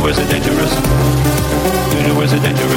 [0.00, 0.74] Universe are dangerous.
[1.94, 2.69] Universe are dangerous.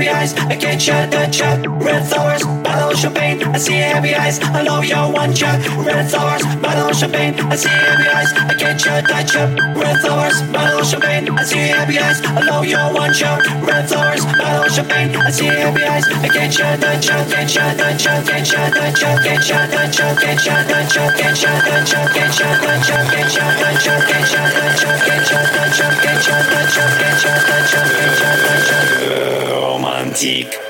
[0.00, 0.34] Happy eyes.
[0.34, 1.70] I get you, touch you.
[1.84, 3.42] Red flowers, bottle of champagne.
[3.42, 4.40] I see happy eyes.
[4.40, 5.52] I love you, want you.
[5.84, 7.34] Red flowers, bottle of champagne.
[7.34, 8.32] I see happy eyes.
[8.32, 9.44] I get you, touch you.
[9.76, 11.28] Red flowers, bottle of champagne.
[11.30, 12.20] I see happy eyes.
[12.24, 13.32] I love you, want you.
[13.66, 15.16] Red flowers, bottle of champagne.
[15.16, 16.06] I see happy eyes.
[16.08, 19.60] I get you, touch you, get you, touch you, get you, touch you, get you,
[19.68, 23.28] touch you, get you, touch you, get you, touch you, get you, touch you, get
[23.30, 26.86] you, touch you, get you, touch you, get you, touch you, get you, touch you,
[26.98, 29.49] get you, touch you, get you, touch you.
[29.80, 30.69] Romantique.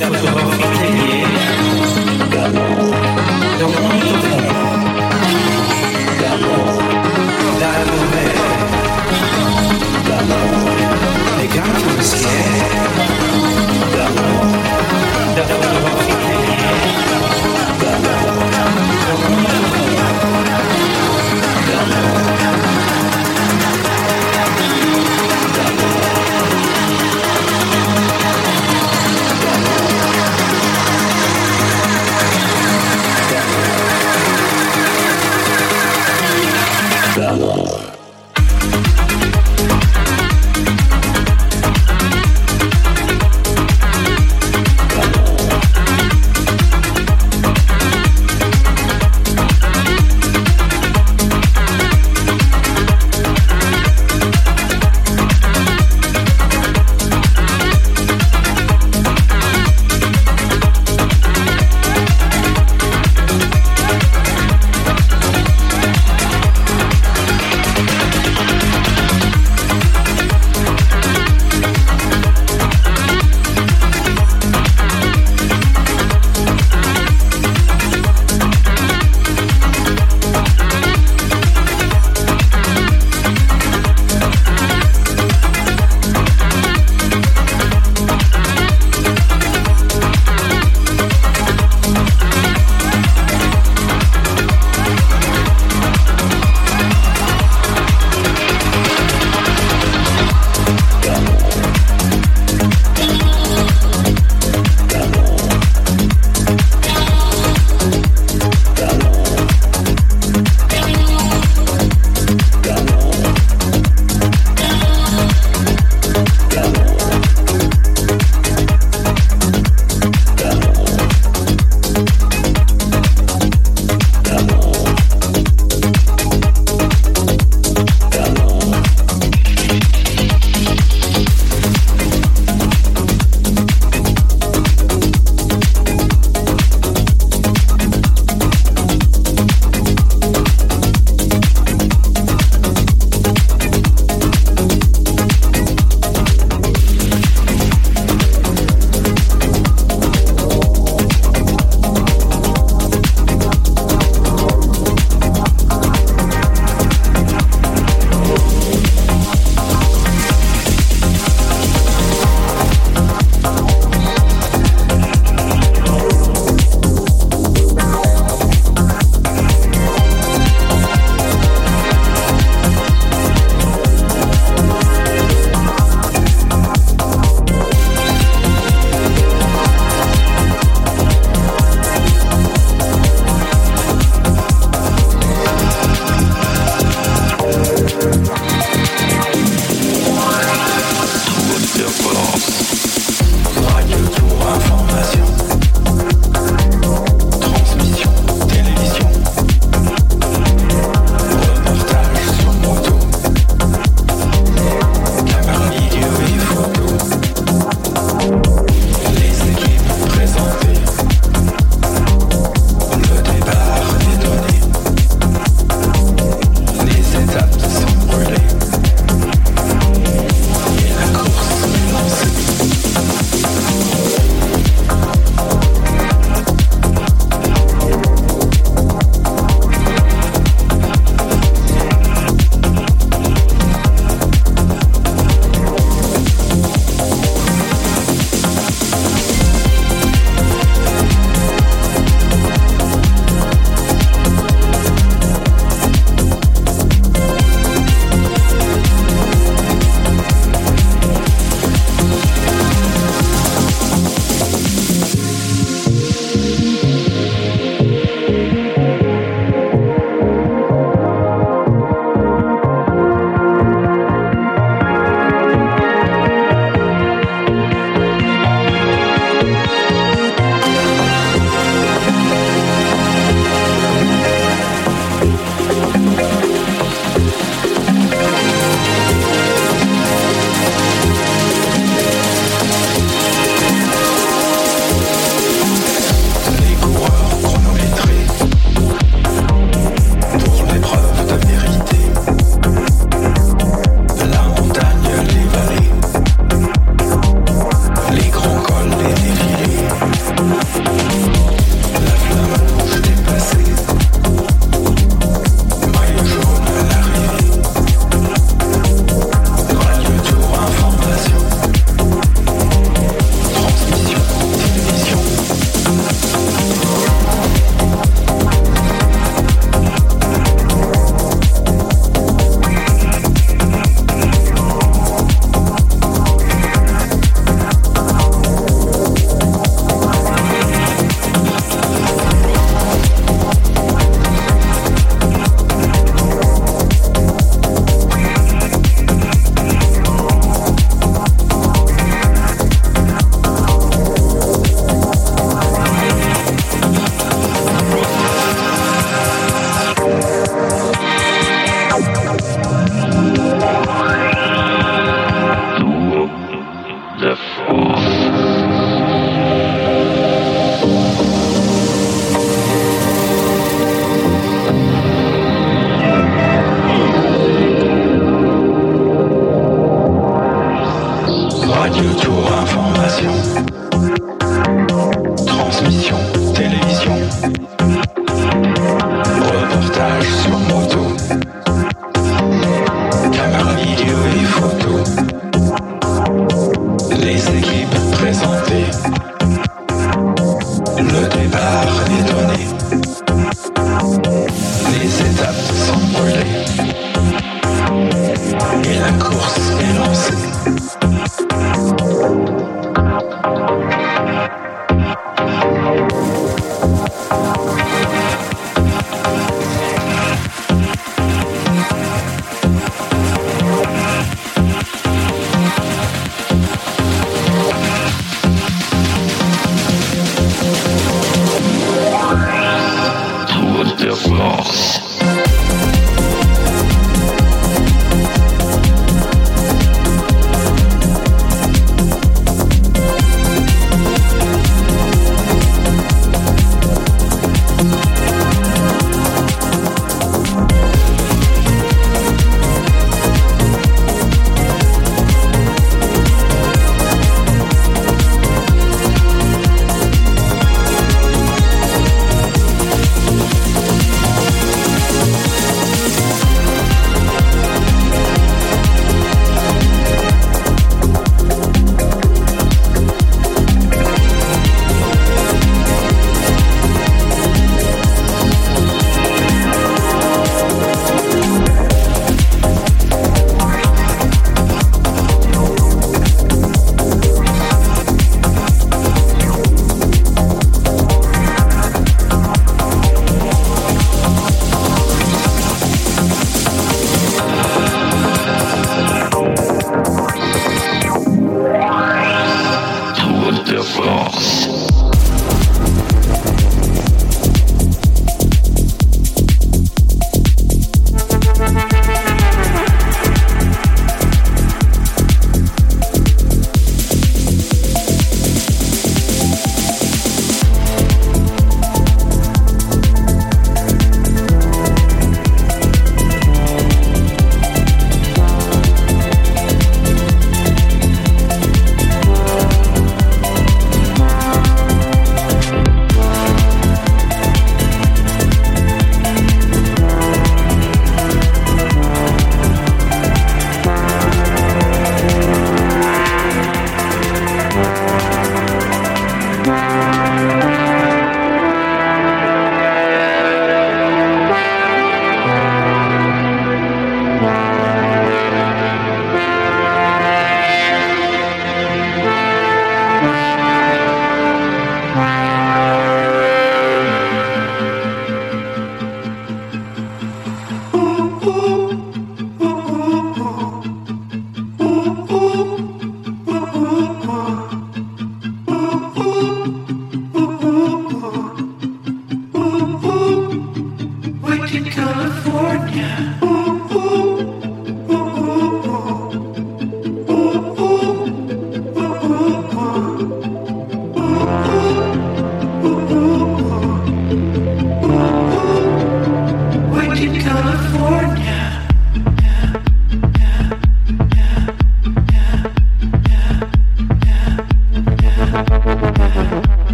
[0.00, 0.45] yang.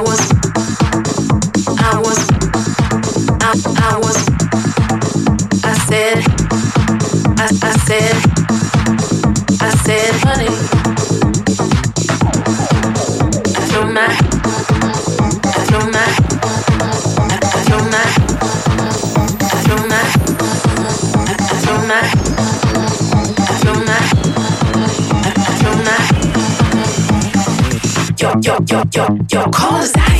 [0.00, 0.39] I was
[28.92, 30.19] it